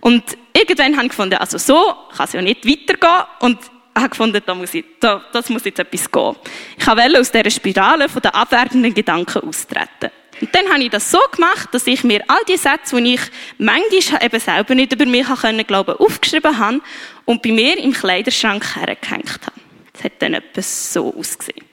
Und 0.00 0.36
irgendwann 0.52 0.96
habe 0.96 1.04
ich 1.04 1.10
gefunden, 1.10 1.36
also 1.36 1.58
so 1.58 1.94
kann 2.16 2.26
es 2.26 2.32
ja 2.32 2.42
nicht 2.42 2.66
weitergehen. 2.66 3.24
Und 3.38 3.58
habe 4.00 4.10
gefunden, 4.10 4.42
da 4.44 4.54
muss 4.54 4.74
ich, 4.74 4.84
da, 5.00 5.24
das 5.32 5.48
muss 5.48 5.64
jetzt 5.64 5.78
etwas 5.78 6.10
gehen. 6.10 6.36
Ich 6.76 6.86
wollte 6.86 7.20
aus 7.20 7.30
dieser 7.30 7.50
Spirale 7.50 8.08
von 8.08 8.22
den 8.22 8.32
abwertenden 8.32 8.94
Gedanken 8.94 9.48
austreten. 9.48 10.10
Und 10.40 10.54
dann 10.54 10.68
habe 10.72 10.82
ich 10.82 10.90
das 10.90 11.10
so 11.10 11.18
gemacht, 11.32 11.68
dass 11.72 11.86
ich 11.86 12.04
mir 12.04 12.22
all 12.28 12.44
die 12.48 12.56
Sätze, 12.56 12.96
die 13.02 13.14
ich 13.14 13.20
manchmal 13.58 14.24
eben 14.24 14.40
selber 14.40 14.74
nicht 14.74 14.92
über 14.92 15.06
mich 15.06 15.26
können 15.26 15.66
glauben, 15.66 15.96
aufgeschrieben 15.96 16.58
habe 16.58 16.80
und 17.24 17.42
bei 17.42 17.50
mir 17.50 17.78
im 17.78 17.92
Kleiderschrank 17.92 18.76
hergehängt 18.76 19.40
habe. 19.42 19.60
Das 19.92 20.04
hat 20.04 20.12
dann 20.20 20.34
etwas 20.34 20.92
so 20.92 21.12
ausgesehen. 21.12 21.64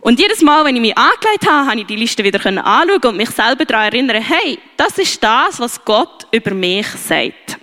Und 0.00 0.20
jedes 0.20 0.42
Mal, 0.42 0.64
wenn 0.64 0.76
ich 0.76 0.82
mich 0.82 0.96
angelegt 0.96 1.46
habe, 1.46 1.70
habe 1.70 1.80
ich 1.80 1.86
die 1.86 1.96
Liste 1.96 2.22
wieder 2.24 2.38
anschauen 2.44 3.04
und 3.04 3.16
mich 3.16 3.30
selber 3.30 3.64
daran 3.64 3.86
erinnern, 3.86 4.22
hey, 4.22 4.58
das 4.76 4.98
ist 4.98 5.22
das, 5.22 5.58
was 5.60 5.82
Gott 5.84 6.26
über 6.30 6.52
mich 6.52 6.86
sagt. 6.86 7.58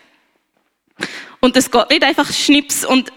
Und 1.40 1.58
es 1.58 1.70
geht 1.70 1.90
nicht 1.90 2.04
einfach 2.04 2.32
Schnips 2.32 2.86
und 2.86 3.12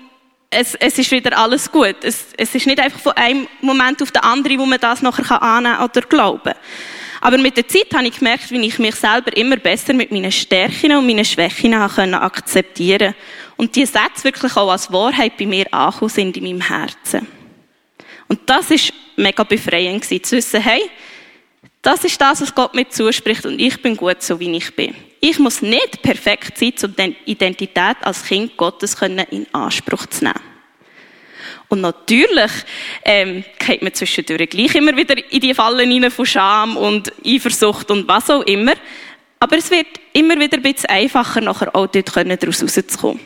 es, 0.55 0.75
es 0.77 0.99
ist 0.99 1.11
wieder 1.11 1.37
alles 1.37 1.71
gut. 1.71 1.97
Es, 2.03 2.29
es 2.37 2.55
ist 2.55 2.67
nicht 2.67 2.81
einfach 2.81 3.01
von 3.01 3.13
einem 3.13 3.47
Moment 3.61 4.03
auf 4.03 4.11
den 4.11 4.23
anderen, 4.23 4.59
wo 4.59 4.67
man 4.67 4.79
das 4.81 5.03
nachher 5.03 5.43
annehmen 5.43 5.81
oder 5.81 6.01
glauben 6.03 6.55
Aber 7.21 7.39
mit 7.39 7.57
der 7.57 7.69
Zeit 7.69 7.93
habe 7.95 8.07
ich 8.07 8.19
gemerkt, 8.19 8.51
wie 8.51 8.67
ich 8.67 8.79
mich 8.79 8.95
selber 8.95 9.37
immer 9.37 9.57
besser 9.57 9.93
mit 9.93 10.13
meinen 10.13 10.33
Stärken 10.33 10.97
und 10.97 11.07
meinen 11.07 11.25
Schwächen 11.25 11.75
akzeptieren 11.75 13.15
konnte. 13.15 13.17
Und 13.57 13.77
die 13.77 13.87
Sätze 13.87 14.25
wirklich 14.25 14.57
auch 14.57 14.71
als 14.71 14.93
Wahrheit 14.93 15.37
bei 15.37 15.47
mir 15.47 15.73
angekommen 15.73 16.09
sind 16.09 16.37
in 16.37 16.45
meinem 16.45 16.61
Herzen. 16.61 17.27
Und 18.29 18.41
das 18.47 18.71
ist 18.71 18.93
mega 19.17 19.45
befreiend 19.45 20.03
gewesen, 20.03 20.25
zu 20.25 20.37
wissen, 20.37 20.61
hey, 20.61 20.83
das 21.83 22.05
ist 22.05 22.21
das, 22.21 22.41
was 22.41 22.55
Gott 22.55 22.75
mir 22.75 22.89
zuspricht 22.89 23.45
und 23.45 23.61
ich 23.61 23.81
bin 23.83 23.97
gut, 23.97 24.23
so 24.23 24.41
wie 24.41 24.57
ich 24.57 24.75
bin. 24.75 24.95
Ich 25.27 25.39
muss 25.39 25.63
nicht 25.63 26.03
perfekt 26.03 26.59
sein, 26.59 26.75
um 26.83 26.95
die 26.95 27.17
Identität 27.25 27.97
als 28.03 28.27
Kind 28.27 28.59
Gottes 28.59 28.95
in 29.31 29.47
Anspruch 29.55 30.05
zu 30.05 30.23
nehmen. 30.23 30.39
Und 31.69 31.81
natürlich 31.81 32.51
ähm, 33.07 33.43
geht 33.59 33.81
man 33.81 33.95
zwischendurch 33.95 34.51
gleich 34.51 34.75
immer 34.75 34.95
wieder 34.95 35.17
in 35.33 35.41
die 35.41 35.55
Fallen 35.55 35.91
rein 35.91 36.11
von 36.11 36.27
Scham 36.27 36.77
und 36.77 37.11
Eifersucht 37.25 37.91
und 37.91 38.07
was 38.07 38.29
auch 38.29 38.43
immer. 38.43 38.75
Aber 39.41 39.57
es 39.57 39.71
wird 39.71 39.87
immer 40.13 40.39
wieder 40.39 40.59
ein 40.59 40.63
bisschen 40.63 40.91
einfacher, 40.91 41.41
nachher 41.41 41.75
auch 41.75 41.87
dort 41.87 42.15
daraus 42.15 42.63
rauszukommen. 42.63 43.21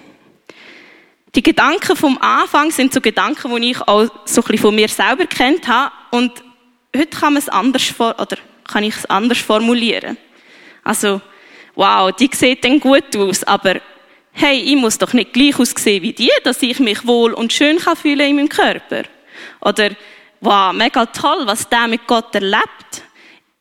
Die 1.35 1.43
Gedanken 1.43 1.97
vom 1.97 2.17
Anfang 2.19 2.71
sind 2.71 2.95
so 2.95 3.01
Gedanken, 3.01 3.61
die 3.61 3.73
ich 3.73 3.81
auch 3.81 4.09
so 4.25 4.41
ein 4.43 4.45
bisschen 4.45 4.59
von 4.59 4.75
mir 4.77 4.89
selber 4.89 5.27
kennt 5.27 5.67
habe. 5.67 5.91
Und 6.13 6.31
heute 6.97 7.19
kann 7.19 7.33
man 7.33 7.43
es 7.43 7.49
anders 7.49 7.93
oder 7.99 8.37
kann 8.69 8.85
ich 8.85 8.95
es 8.95 9.05
anders 9.07 9.39
formulieren. 9.39 10.17
Also, 10.85 11.21
wow, 11.79 12.11
die 12.11 12.29
sieht 12.33 12.65
dann 12.65 12.81
gut 12.81 13.17
aus, 13.17 13.45
aber 13.45 13.81
hey, 14.33 14.59
ich 14.59 14.77
muss 14.77 14.99
doch 14.99 15.13
nicht 15.13 15.33
gleich 15.33 15.59
aussehen 15.61 16.03
wie 16.03 16.13
die, 16.13 16.31
dass 16.43 16.61
ich 16.61 16.81
mich 16.81 17.07
wohl 17.07 17.33
und 17.33 17.53
schön 17.53 17.79
kann 17.79 17.97
fühlen 17.97 18.29
in 18.29 18.37
meinem 18.37 18.49
Körper. 18.49 19.05
Oder, 19.61 19.91
wow, 20.41 20.73
mega 20.73 21.07
toll, 21.07 21.47
was 21.47 21.69
der 21.69 21.87
mit 21.87 22.05
Gott 22.09 22.35
erlebt. 22.35 23.05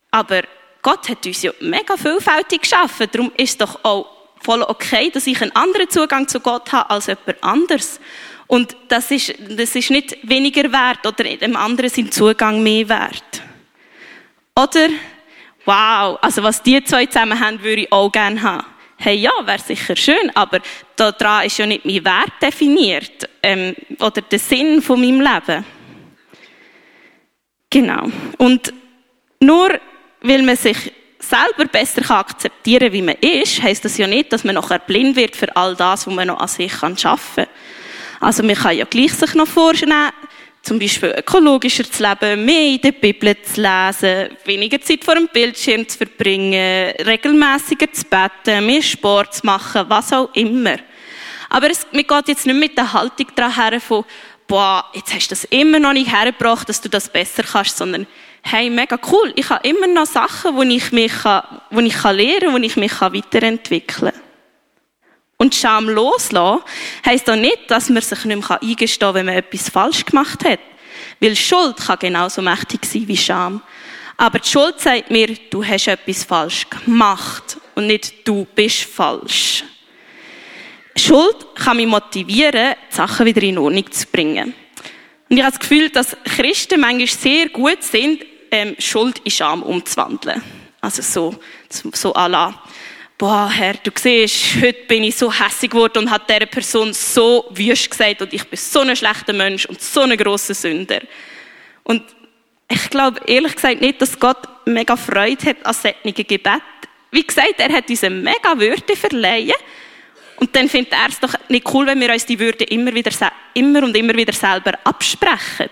Aber 0.09 0.41
Gott 0.81 1.07
hat 1.07 1.27
uns 1.27 1.43
ja 1.43 1.51
mega 1.59 1.95
vielfältig 1.95 2.61
geschaffen, 2.61 3.07
darum 3.11 3.31
ist 3.37 3.51
es 3.51 3.57
doch 3.57 3.83
auch 3.83 4.07
voll 4.41 4.63
okay, 4.63 5.11
dass 5.11 5.27
ich 5.27 5.39
einen 5.39 5.55
anderen 5.55 5.89
Zugang 5.89 6.27
zu 6.27 6.39
Gott 6.39 6.71
habe 6.71 6.89
als 6.89 7.05
jemand 7.05 7.43
anders. 7.43 7.99
Und 8.47 8.75
das 8.87 9.11
ist, 9.11 9.35
das 9.47 9.75
ist 9.75 9.91
nicht 9.91 10.17
weniger 10.27 10.71
wert 10.71 11.05
oder 11.05 11.23
dem 11.23 11.55
anderen 11.55 11.91
sein 11.91 12.11
Zugang 12.11 12.63
mehr 12.63 12.89
wert. 12.89 13.43
Oder, 14.55 14.89
wow, 15.67 16.17
also 16.21 16.41
was 16.41 16.63
die 16.63 16.83
zwei 16.83 17.05
zusammen 17.05 17.39
haben, 17.39 17.61
würde 17.61 17.83
ich 17.83 17.91
auch 17.91 18.11
gerne 18.11 18.41
haben. 18.41 18.65
Hey, 18.95 19.15
ja, 19.17 19.31
wäre 19.45 19.59
sicher 19.59 19.95
schön, 19.95 20.31
aber 20.33 20.59
daran 20.95 21.45
ist 21.45 21.57
ja 21.59 21.67
nicht 21.67 21.85
mein 21.85 22.03
Wert 22.03 22.31
definiert 22.41 23.29
ähm, 23.43 23.75
oder 23.99 24.21
der 24.21 24.39
Sinn 24.39 24.81
von 24.81 24.99
meinem 24.99 25.21
Leben. 25.21 25.63
Genau. 27.69 28.09
Und 28.37 28.73
nur 29.39 29.79
weil 30.21 30.41
man 30.41 30.55
sich 30.55 30.91
selber 31.19 31.69
besser 31.69 32.09
akzeptieren 32.09 32.87
kann, 32.87 32.93
wie 32.93 33.01
man 33.01 33.15
ist, 33.21 33.61
heisst 33.61 33.85
das 33.85 33.97
ja 33.97 34.07
nicht, 34.07 34.31
dass 34.33 34.43
man 34.43 34.55
nachher 34.55 34.79
blind 34.79 35.15
wird 35.15 35.35
für 35.35 35.53
all 35.55 35.75
das, 35.75 36.07
was 36.07 36.13
man 36.13 36.27
noch 36.27 36.39
an 36.39 36.47
sich 36.47 36.73
schaffen 36.73 37.45
kann. 37.45 37.47
Also 38.19 38.41
man 38.41 38.55
kann 38.55 38.75
ja 38.75 38.85
gleich 38.85 39.13
sich 39.13 39.35
noch 39.35 39.47
vorstellen, 39.47 40.11
zum 40.67 40.79
Beispiel 40.79 41.15
ökologischer 41.17 41.89
zu 41.89 42.03
leben, 42.03 42.43
mehr 42.43 42.73
in 42.73 42.81
der 42.81 42.91
Bibel 42.91 43.41
zu 43.41 43.61
lesen, 43.61 44.35
weniger 44.43 44.81
Zeit 44.81 45.05
vor 45.05 45.15
dem 45.15 45.29
Bildschirm 45.29 45.87
zu 45.87 45.97
verbringen, 45.97 46.91
regelmäßiger 47.05 47.91
zu 47.93 48.03
beten, 48.03 48.65
mehr 48.65 48.81
Sport 48.81 49.35
zu 49.35 49.45
machen, 49.45 49.85
was 49.87 50.11
auch 50.11 50.29
immer. 50.35 50.75
Aber 51.49 51.71
es, 51.71 51.87
mir 51.93 52.03
geht 52.03 52.27
jetzt 52.27 52.45
nicht 52.45 52.59
mit 52.59 52.77
der 52.77 52.91
Haltung 52.91 53.27
daran 53.33 53.55
her 53.55 53.79
von, 53.79 54.03
boah, 54.45 54.83
jetzt 54.93 55.13
hast 55.13 55.27
du 55.27 55.35
das 55.35 55.45
immer 55.45 55.79
noch 55.79 55.93
nicht 55.93 56.13
hergebracht, 56.13 56.67
dass 56.67 56.81
du 56.81 56.89
das 56.89 57.07
besser 57.07 57.43
kannst, 57.43 57.77
sondern 57.77 58.05
hey, 58.43 58.69
mega 58.69 58.99
cool, 59.09 59.31
ich 59.37 59.49
habe 59.49 59.65
immer 59.65 59.87
noch 59.87 60.05
Sachen, 60.05 60.53
wo 60.53 60.63
ich 60.63 60.91
mich, 60.91 61.13
wo 61.23 61.79
ich 61.79 62.03
lernen 62.03 62.39
kann, 62.41 62.53
wo 62.53 62.57
ich 62.57 62.75
mich 62.75 62.99
weiterentwickeln 62.99 64.11
kann. 64.11 64.16
Und 65.37 65.53
Scham 65.53 65.87
loslassen 65.87 66.63
heisst 67.05 67.29
auch 67.29 67.35
nicht, 67.35 67.69
dass 67.69 67.89
man 67.89 68.01
sich 68.01 68.25
nicht 68.25 68.49
mehr 68.49 68.61
eingestehen 68.61 69.07
kann, 69.07 69.15
wenn 69.15 69.25
man 69.27 69.35
etwas 69.35 69.69
falsch 69.69 70.03
gemacht 70.03 70.43
hat. 70.43 70.59
Weil 71.19 71.35
Schuld 71.35 71.77
kann 71.77 71.99
genauso 71.99 72.41
mächtig 72.41 72.85
sein 72.85 73.07
wie 73.07 73.17
Scham. 73.17 73.61
Aber 74.17 74.39
die 74.39 74.49
Schuld 74.49 74.79
sagt 74.79 75.11
mir, 75.11 75.27
du 75.51 75.63
hast 75.63 75.87
etwas 75.87 76.23
falsch 76.23 76.67
gemacht 76.69 77.57
und 77.75 77.85
nicht 77.85 78.27
du 78.27 78.47
bist 78.55 78.85
falsch. 78.85 79.63
Schuld 80.95 81.45
kann 81.53 81.77
mich 81.77 81.85
motivieren, 81.85 82.73
die 82.91 82.95
Sachen 82.95 83.27
wieder 83.27 83.43
in 83.43 83.59
Ordnung 83.59 83.91
zu 83.91 84.07
bringen. 84.07 84.55
Und 85.29 85.37
ich 85.37 85.43
habe 85.43 85.51
das 85.51 85.59
Gefühl, 85.59 85.89
dass 85.91 86.17
Christen 86.23 86.81
manchmal 86.81 87.07
sehr 87.07 87.49
gut 87.49 87.83
sind, 87.83 88.25
ähm, 88.49 88.75
Schuld 88.79 89.19
in 89.23 89.29
Scham 89.29 89.61
umzuwandeln. 89.61 90.41
Also 90.81 91.03
so, 91.03 91.35
so 91.69 92.11
la, 92.13 92.59
boah, 93.17 93.49
Herr, 93.49 93.73
du 93.73 93.91
siehst, 93.95 94.55
heute 94.61 94.85
bin 94.87 95.03
ich 95.03 95.15
so 95.15 95.31
hässig 95.31 95.71
geworden 95.71 95.99
und 95.99 96.11
hat 96.11 96.29
dieser 96.29 96.45
Person 96.45 96.93
so 96.93 97.45
wüst 97.49 97.89
gesagt 97.89 98.21
und 98.21 98.33
ich 98.33 98.43
bin 98.47 98.57
so 98.57 98.81
ein 98.81 98.95
schlechter 98.95 99.33
Mensch 99.33 99.65
und 99.65 99.81
so 99.81 100.01
ein 100.01 100.15
grosser 100.15 100.53
Sünder. 100.53 101.01
Und 101.83 102.03
ich 102.69 102.89
glaube 102.89 103.19
ehrlich 103.25 103.55
gesagt 103.55 103.81
nicht, 103.81 104.01
dass 104.01 104.19
Gott 104.19 104.47
mega 104.65 104.95
Freude 104.95 105.47
hat 105.47 105.65
an 105.65 105.73
solchen 105.73 106.13
Gebet. 106.13 106.61
Wie 107.11 107.25
gesagt, 107.25 107.55
er 107.57 107.73
hat 107.73 107.89
uns 107.89 108.03
eine 108.03 108.15
mega 108.15 108.57
Würde 108.57 108.95
verleihen 108.95 109.53
und 110.35 110.55
dann 110.55 110.69
findet 110.69 110.93
er 110.93 111.09
es 111.09 111.19
doch 111.19 111.33
nicht 111.49 111.73
cool, 111.73 111.87
wenn 111.87 111.99
wir 111.99 112.11
uns 112.11 112.25
die 112.25 112.37
Würde 112.37 112.65
immer, 112.65 112.93
wieder, 112.93 113.11
immer 113.55 113.83
und 113.83 113.97
immer 113.97 114.13
wieder 114.13 114.33
selber 114.33 114.73
absprechen. 114.83 115.69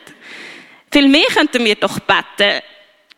Viel 0.92 1.10
mehr 1.10 1.28
könnten 1.34 1.64
wir 1.64 1.76
doch 1.76 2.00
beten, 2.00 2.62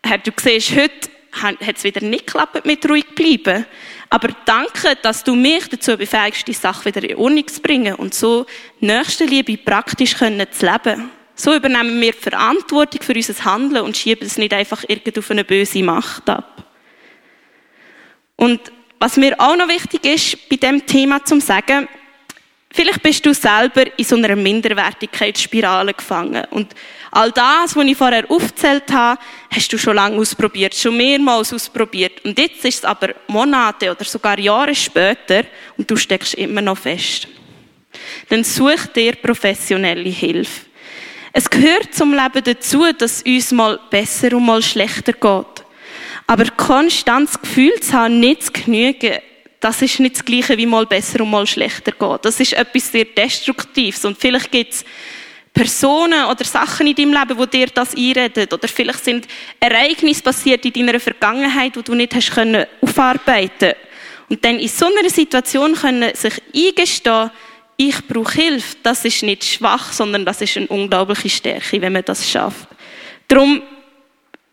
Herr, 0.04 0.18
du 0.18 0.32
siehst, 0.36 0.76
heute 0.76 1.10
hat 1.42 1.58
es 1.62 1.84
wieder 1.84 2.02
nicht 2.02 2.28
geklappt 2.28 2.66
mit 2.66 2.88
ruhig 2.90 3.06
bleiben. 3.16 3.66
Aber 4.10 4.30
danke, 4.46 4.98
dass 5.02 5.24
du 5.24 5.36
mich 5.36 5.68
dazu 5.70 5.98
befähigst, 5.98 6.48
die 6.48 6.54
Sache 6.54 6.86
wieder 6.86 7.04
in 7.04 7.18
Ordnung 7.18 7.48
zu 7.48 7.62
bringen 7.62 7.96
und 7.96 8.14
so 8.14 8.46
Nächstenliebe 8.80 9.58
praktisch 9.58 10.18
können 10.18 10.48
zu 10.52 10.66
leben. 10.66 11.10
So 11.36 11.54
übernehmen 11.54 12.02
wir 12.02 12.14
Verantwortung 12.14 13.02
für 13.02 13.14
unser 13.14 13.46
Handeln 13.46 13.84
und 13.84 13.96
schieben 13.96 14.26
es 14.26 14.38
nicht 14.38 14.54
einfach 14.54 14.84
irgend 14.88 15.20
auf 15.20 15.30
eine 15.30 15.44
böse 15.44 15.84
Macht 15.84 16.30
ab. 16.30 16.66
Und 18.36 18.60
was 19.00 19.18
mir 19.18 19.36
auch 19.40 19.56
noch 19.56 19.68
wichtig 19.68 20.06
ist, 20.06 20.50
bei 20.50 20.56
dem 20.56 20.86
Thema 20.86 21.24
zu 21.24 21.40
sagen, 21.40 21.88
vielleicht 22.78 23.02
bist 23.02 23.26
du 23.26 23.34
selber 23.34 23.86
in 23.98 24.06
so 24.06 24.16
einer 24.16 24.36
Minderwertigkeitsspirale 24.36 25.94
gefangen. 25.94 26.46
Und 26.52 26.76
all 27.12 27.32
das, 27.32 27.76
was 27.76 27.86
ich 27.86 27.98
vorher 27.98 28.30
aufgezählt 28.30 28.92
habe, 28.92 29.20
hast 29.50 29.74
du 29.74 29.78
schon 29.80 29.96
lange 29.96 30.18
ausprobiert, 30.18 30.76
schon 30.76 30.96
mehrmals 30.96 31.52
ausprobiert. 31.52 32.24
Und 32.24 32.38
jetzt 32.38 32.64
ist 32.64 32.78
es 32.78 32.86
aber 32.86 33.16
Monate 33.28 33.90
oder 33.90 34.06
sogar 34.06 34.38
Jahre 34.38 34.76
später 34.76 35.44
und 35.76 35.90
du 35.90 35.96
steckst 35.96 36.36
immer 36.36 36.62
noch 36.62 36.78
fest. 36.78 37.28
Dann 38.30 38.44
such 38.44 38.86
dir 38.96 39.14
professionelle 39.16 40.10
Hilfe. 40.10 40.68
Es 41.34 41.50
gehört 41.50 41.96
zum 41.96 42.14
Leben 42.14 42.44
dazu, 42.44 42.86
dass 42.94 43.18
es 43.18 43.24
uns 43.24 43.52
mal 43.52 43.80
besser 43.90 44.34
und 44.34 44.46
mal 44.46 44.62
schlechter 44.62 45.14
geht. 45.14 45.66
Aber 46.28 46.46
konstant 46.56 47.30
das 47.30 47.42
Gefühl 47.42 47.80
zu 47.80 47.94
haben, 47.94 48.20
nicht 48.20 48.44
zu 48.44 48.52
genügen, 48.52 49.18
das 49.60 49.82
ist 49.82 50.00
nicht 50.00 50.16
das 50.16 50.26
Gleiche 50.26 50.58
wie 50.58 50.66
mal 50.66 50.86
besser 50.86 51.22
und 51.22 51.32
mal 51.32 51.48
schlechter 51.48 51.92
geht. 51.92 52.26
Das 52.26 52.40
ist 52.40 52.54
etwas 52.54 52.92
sehr 52.92 53.06
Destruktives. 53.06 54.06
Und 54.06 54.18
vielleicht 54.18 54.52
gibt 54.52 54.74
es 54.74 54.86
Personen 55.54 56.26
oder 56.26 56.44
Sachen 56.46 56.86
in 56.86 56.96
deinem 56.96 57.14
Leben, 57.14 57.38
wo 57.38 57.46
dir 57.46 57.68
das 57.68 57.96
einreden. 57.96 58.48
Oder 58.52 58.68
vielleicht 58.68 59.04
sind 59.04 59.28
Ereignisse 59.60 60.22
passiert 60.22 60.64
in 60.66 60.74
deiner 60.74 61.00
Vergangenheit, 61.00 61.76
wo 61.76 61.82
du 61.82 61.96
nicht 61.96 62.14
hast 62.14 62.32
können 62.32 62.66
aufarbeiten. 62.82 63.74
Und 64.30 64.44
dann 64.46 64.60
in 64.60 64.68
so 64.68 64.86
einer 64.86 65.10
Situation 65.10 65.74
können 65.74 66.14
sich 66.14 66.42
eingestehen, 66.56 67.32
ich 67.78 68.08
brauche 68.08 68.34
Hilfe. 68.34 68.76
Das 68.84 69.06
ist 69.06 69.24
nicht 69.24 69.46
schwach, 69.46 69.94
sondern 69.94 70.26
das 70.26 70.42
ist 70.42 70.58
eine 70.58 70.68
unglaubliche 70.68 71.30
Stärke, 71.30 71.82
wenn 71.82 71.94
man 71.94 72.06
das 72.06 72.30
schafft. 72.30 72.68
Darum 73.28 73.62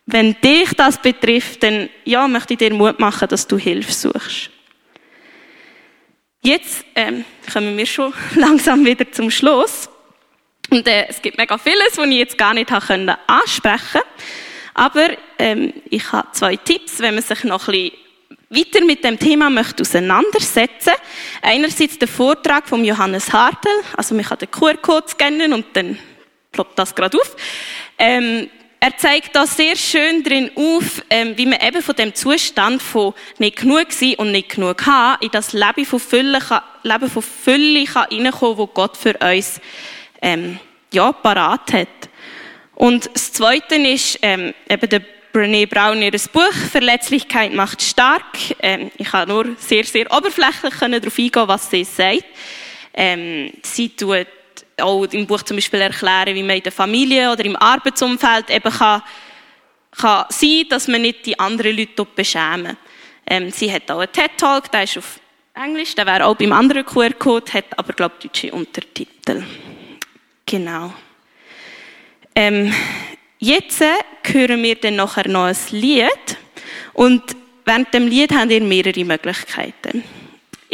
wenn 0.07 0.37
dich 0.41 0.71
das 0.77 1.01
betrifft, 1.01 1.63
dann 1.63 1.89
ja, 2.05 2.29
möchte 2.29 2.55
ich 2.55 2.59
dir 2.59 2.75
Mut 2.75 3.01
machen, 3.01 3.29
dass 3.29 3.47
du 3.47 3.57
Hilfe 3.57 3.93
suchst. 3.93 4.51
Jetzt 6.47 6.85
ähm, 6.95 7.25
kommen 7.51 7.75
wir 7.75 7.87
schon 7.87 8.13
langsam 8.35 8.85
wieder 8.85 9.11
zum 9.11 9.31
Schluss. 9.31 9.89
Und 10.71 10.87
äh, 10.87 11.07
es 11.09 11.23
gibt 11.23 11.39
mega 11.39 11.57
vieles, 11.57 11.97
was 11.97 12.07
ich 12.07 12.17
jetzt 12.17 12.37
gar 12.37 12.53
nicht 12.53 12.71
habe 12.71 12.85
können 12.85 13.17
ansprechen 13.27 14.03
Aber 14.75 15.09
ähm, 15.39 15.73
ich 15.89 16.13
habe 16.13 16.29
zwei 16.33 16.57
Tipps, 16.57 17.01
wenn 17.01 17.15
man 17.15 17.23
sich 17.25 17.45
noch 17.45 17.69
ein 17.69 17.73
bisschen 17.73 17.93
weiter 18.51 18.85
mit 18.85 19.03
dem 19.05 19.19
Thema 19.19 19.49
möchte 19.49 19.81
auseinandersetzen. 19.81 20.93
Einerseits 21.41 21.99
der 21.99 22.09
Vortrag 22.09 22.69
von 22.69 22.85
Johannes 22.85 23.33
Hartl, 23.33 23.71
also 23.97 24.15
man 24.15 24.25
kann 24.25 24.39
den 24.39 24.51
QR-Code 24.51 25.09
scannen 25.09 25.55
und 25.55 25.65
dann 25.73 25.99
ploppt 26.53 26.79
das 26.79 26.95
gerade 26.95 27.19
auf. 27.19 27.37
Ähm, 27.99 28.51
er 28.85 28.99
zeigt 28.99 29.35
da 29.35 29.47
sehr 29.47 29.77
schön 29.77 30.23
drin 30.23 30.51
auf, 30.57 31.01
ähm, 31.09 31.39
wie 31.39 31.47
man 31.47 31.59
eben 31.67 31.81
von 31.81 31.97
dem 31.97 32.15
Zustand 32.15 32.83
von 32.83 33.15
nicht 33.39 33.57
genug 33.57 33.91
sein 33.91 34.17
und 34.17 34.31
nicht 34.31 34.51
genug 34.51 34.85
haben, 34.85 35.25
in 35.25 35.31
das 35.31 35.55
Leben 35.55 35.87
von 35.87 35.99
Fülle, 35.99 36.39
kann, 36.39 36.61
Leben 36.83 37.09
von 37.09 37.23
Fülle 37.23 37.87
kann 37.87 38.09
reinkommen, 38.13 38.59
wo 38.59 38.67
Gott 38.67 38.99
für 38.99 39.15
uns 39.15 39.59
ähm, 40.21 40.59
ja, 40.93 41.13
parat 41.13 41.73
hat. 41.73 41.89
Und 42.75 43.09
das 43.15 43.33
Zweite 43.33 43.77
ist 43.77 44.19
ähm, 44.21 44.53
eben 44.69 44.89
der 44.91 45.01
Brené 45.33 45.67
Brown 45.67 46.03
ihr 46.03 46.11
Buch 46.11 46.53
«Verletzlichkeit 46.71 47.55
macht 47.55 47.81
stark». 47.81 48.37
Ähm, 48.61 48.91
ich 48.99 49.11
kann 49.11 49.31
nur 49.31 49.57
sehr, 49.57 49.85
sehr 49.85 50.13
oberflächlich 50.15 50.75
darauf 50.75 51.19
eingehen, 51.19 51.49
was 51.49 51.71
sie 51.71 51.85
sagt. 51.85 52.27
Ähm, 52.93 53.51
sie 53.63 53.89
tut 53.89 54.27
auch 54.81 55.05
im 55.05 55.27
Buch 55.27 55.43
zum 55.43 55.57
Beispiel 55.57 55.81
erklären, 55.81 56.35
wie 56.35 56.43
man 56.43 56.57
in 56.57 56.63
der 56.63 56.73
Familie 56.73 57.31
oder 57.31 57.45
im 57.45 57.57
Arbeitsumfeld 57.57 58.51
eben 58.51 58.73
kann, 58.73 59.03
kann 59.93 60.27
sein, 60.29 60.65
dass 60.69 60.89
man 60.89 61.03
nicht 61.03 61.27
die 61.27 61.39
anderen 61.39 61.77
Leute 61.77 62.05
beschämen. 62.05 62.77
Ähm, 63.27 63.51
sie 63.51 63.73
hat 63.73 63.91
auch 63.91 64.01
einen 64.01 64.13
TED-Talk, 64.13 64.71
der 64.71 64.85
ist 64.85 64.99
auf 64.99 65.21
Englisch, 65.55 65.95
der 65.95 66.07
wäre 66.07 66.27
auch 66.27 66.37
beim 66.37 66.53
anderen 66.53 66.85
QR-Code, 66.85 67.53
hat 67.53 67.79
aber, 67.79 67.93
glaube 67.93 68.15
ich, 68.19 68.25
deutsche 68.25 68.53
Untertitel. 68.53 69.45
Genau. 70.45 70.93
Ähm, 72.35 72.75
jetzt 73.39 73.83
hören 74.25 74.63
wir 74.63 74.75
dann 74.75 74.97
nachher 74.97 75.29
noch 75.29 75.45
ein 75.45 75.57
Lied 75.71 76.37
und 76.93 77.23
während 77.65 77.95
dem 77.95 78.09
Lied 78.09 78.33
haben 78.33 78.49
wir 78.49 78.61
mehrere 78.61 79.05
Möglichkeiten. 79.05 80.03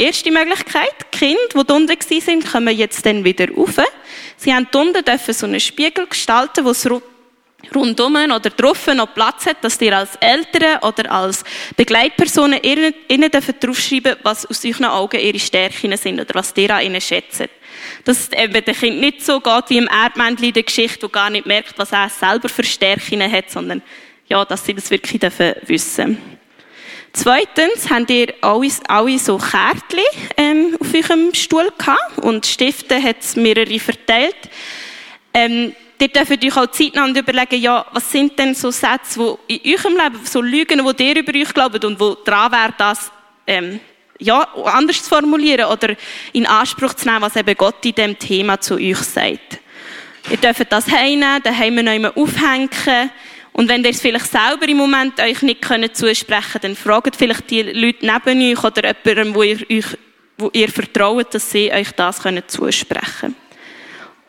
Erste 0.00 0.30
Möglichkeit, 0.30 0.94
die 1.12 1.18
Kinder, 1.18 1.38
die 1.52 1.72
unten 1.72 1.88
waren, 1.90 2.44
kommen 2.52 2.74
jetzt 2.74 3.04
dann 3.04 3.22
wieder 3.22 3.50
rauf. 3.50 3.76
Sie 4.38 4.54
haben 4.54 4.66
dürfen 4.72 5.34
so 5.34 5.44
einen 5.44 5.60
Spiegel 5.60 6.06
gestalten, 6.06 6.64
wo 6.64 6.70
es 6.70 6.88
rundum 7.74 8.14
oder 8.14 8.48
drauf 8.48 8.86
noch 8.86 9.12
Platz 9.12 9.44
hat, 9.44 9.62
dass 9.62 9.78
ihr 9.82 9.94
als 9.94 10.16
Eltern 10.16 10.78
oder 10.80 11.12
als 11.12 11.44
Begleitpersonen 11.76 12.60
ihnen 12.62 13.30
draufschreiben 13.60 14.16
was 14.22 14.46
aus 14.46 14.64
euren 14.64 14.86
Augen 14.86 15.20
ihre 15.20 15.38
Stärken 15.38 15.94
sind 15.98 16.18
oder 16.18 16.34
was 16.34 16.54
ihr 16.56 16.74
an 16.74 16.82
ihnen 16.82 17.02
schätzt. 17.02 17.50
Dass 18.04 18.20
es 18.20 18.32
eben 18.32 18.64
dem 18.64 18.74
Kind 18.74 19.00
nicht 19.00 19.22
so 19.22 19.38
geht 19.38 19.64
wie 19.68 19.76
im 19.76 19.86
Erdmännchen 19.88 20.46
in 20.46 20.54
der 20.54 20.62
Geschichte, 20.62 21.04
wo 21.04 21.10
gar 21.10 21.28
nicht 21.28 21.44
merkt, 21.44 21.78
was 21.78 21.92
er 21.92 22.08
selber 22.08 22.48
für 22.48 22.64
Stärken 22.64 23.30
hat, 23.30 23.50
sondern 23.50 23.82
ja, 24.30 24.46
dass 24.46 24.64
sie 24.64 24.72
das 24.72 24.90
wirklich 24.90 25.20
wissen 25.66 26.16
dürfen. 26.16 26.39
Zweitens 27.12 27.90
habt 27.90 28.10
ihr 28.10 28.34
alle, 28.40 28.70
alle 28.86 29.18
so 29.18 29.36
Kärtchen 29.36 30.04
ähm, 30.36 30.76
auf 30.80 30.94
eurem 30.94 31.34
Stuhl 31.34 31.68
gehabt 31.76 32.18
und 32.22 32.46
Stifte 32.46 33.02
hat 33.02 33.16
es 33.20 33.36
mehrere 33.36 33.78
verteilt. 33.80 34.36
Ähm, 35.34 35.74
ihr 36.00 36.08
dürft 36.08 36.44
euch 36.44 36.56
auch 36.56 36.70
zeitnah 36.70 37.08
überlegen, 37.08 37.60
ja, 37.60 37.84
was 37.92 38.10
sind 38.10 38.38
denn 38.38 38.54
so 38.54 38.70
Sätze, 38.70 39.38
die 39.48 39.56
in 39.56 39.76
eurem 39.76 39.96
Leben, 39.96 40.24
so 40.24 40.40
Lügen, 40.40 40.86
die 40.96 41.08
ihr 41.08 41.16
über 41.16 41.38
euch 41.38 41.52
glaubt 41.52 41.84
und 41.84 41.98
wo 41.98 42.16
dran 42.24 42.52
wäre, 42.52 42.74
das 42.78 43.10
ähm, 43.46 43.80
ja, 44.20 44.46
anders 44.64 45.02
zu 45.02 45.08
formulieren 45.08 45.66
oder 45.66 45.96
in 46.32 46.46
Anspruch 46.46 46.94
zu 46.94 47.08
nehmen, 47.08 47.22
was 47.22 47.36
eben 47.36 47.56
Gott 47.56 47.84
in 47.84 47.94
dem 47.94 48.18
Thema 48.18 48.60
zu 48.60 48.74
euch 48.74 48.98
sagt. 48.98 49.58
Ihr 50.30 50.36
dürft 50.36 50.70
das 50.70 50.86
heimnehmen, 50.86 51.42
daheim 51.42 52.02
noch 52.02 52.16
aufhängen, 52.16 52.70
und 53.52 53.68
wenn 53.68 53.84
ihr 53.84 53.90
es 53.90 54.00
vielleicht 54.00 54.30
selber 54.30 54.68
im 54.68 54.76
Moment 54.76 55.20
euch 55.20 55.42
nicht 55.42 55.64
zusprechen 55.96 56.52
könnt, 56.52 56.64
dann 56.64 56.76
fragt 56.76 57.16
vielleicht 57.16 57.50
die 57.50 57.62
Leute 57.62 58.06
neben 58.06 58.56
euch 58.56 58.64
oder 58.64 58.94
jemandem, 59.04 59.34
wo 59.34 59.42
ihr, 59.42 59.58
euch, 59.70 59.98
wo 60.38 60.50
ihr 60.52 60.68
vertraut, 60.68 61.34
dass 61.34 61.50
sie 61.50 61.72
euch 61.72 61.90
das 61.92 62.22
können 62.22 62.44
zusprechen. 62.46 63.34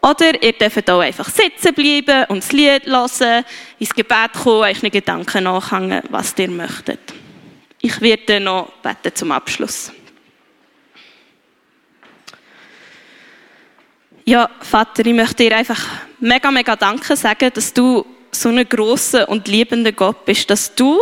Oder 0.02 0.42
ihr 0.42 0.54
dürft 0.54 0.90
auch 0.90 1.00
einfach 1.00 1.30
sitzen 1.30 1.76
bleiben 1.76 2.26
und 2.30 2.40
das 2.44 2.52
Lied 2.52 2.88
hören, 2.88 3.46
ins 3.78 3.94
Gebet 3.94 4.34
kommen, 4.34 4.62
euch 4.64 4.82
Gedanken 4.82 5.44
nachhängen, 5.44 6.02
was 6.10 6.34
ihr 6.38 6.50
möchtet. 6.50 7.00
Ich 7.80 8.02
werde 8.02 8.40
noch 8.40 8.72
beten 8.82 9.14
zum 9.14 9.32
Abschluss. 9.32 9.92
Ja, 14.26 14.50
Vater, 14.60 15.06
ich 15.06 15.14
möchte 15.14 15.44
dir 15.44 15.56
einfach 15.58 15.84
mega, 16.20 16.52
mega 16.52 16.76
Danke 16.76 17.16
sagen, 17.16 17.52
dass 17.54 17.74
du 17.74 18.06
so 18.32 18.50
ein 18.50 18.68
grosser 18.68 19.30
und 19.30 19.48
liebender 19.48 19.92
Gott 19.92 20.26
bist, 20.26 20.50
dass 20.50 20.76
du 20.76 20.98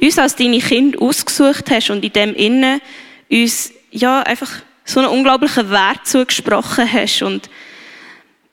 uns 0.00 0.18
als 0.18 0.36
deine 0.36 0.60
Kinder 0.60 1.00
ausgesucht 1.02 1.70
hast 1.70 1.90
und 1.90 2.04
in 2.04 2.12
dem 2.12 2.34
Innen 2.34 2.80
uns, 3.30 3.72
ja, 3.90 4.22
einfach 4.22 4.50
so 4.84 5.00
einen 5.00 5.08
unglaublichen 5.10 5.70
Wert 5.70 6.06
zugesprochen 6.06 6.90
hast. 6.90 7.22
Und 7.22 7.50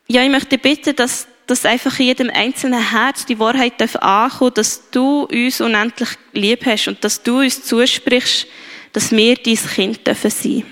ja, 0.08 0.24
ich 0.24 0.30
möchte 0.30 0.58
bitten, 0.58 0.96
dass, 0.96 1.28
dass 1.48 1.66
einfach 1.66 1.98
in 2.00 2.08
jedem 2.08 2.30
einzelnen 2.30 2.92
Herz 2.92 3.26
die 3.26 3.40
Wahrheit 3.40 3.80
darf 3.80 3.96
ankommen, 3.98 4.54
dass 4.54 4.90
du 4.92 5.24
uns 5.24 5.62
unendlich 5.62 6.10
lieb 6.34 6.66
hast 6.66 6.88
und 6.88 7.04
dass 7.04 7.24
du 7.24 7.40
uns 7.40 7.64
zusprichst, 7.64 8.48
dass 8.92 9.12
wir 9.12 9.36
dein 9.36 9.56
Kind 9.56 10.06
dürfen 10.06 10.32
sein. 10.32 10.64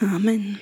Amen. 0.00 0.58